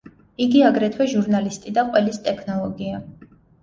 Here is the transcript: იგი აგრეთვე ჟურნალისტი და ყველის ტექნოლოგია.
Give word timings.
იგი 0.45 0.63
აგრეთვე 0.69 1.07
ჟურნალისტი 1.13 1.77
და 1.79 1.87
ყველის 1.93 2.21
ტექნოლოგია. 2.29 3.09